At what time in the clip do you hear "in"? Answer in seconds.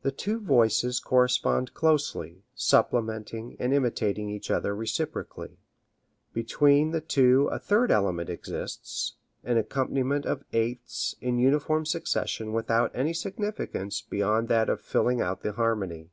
11.20-11.38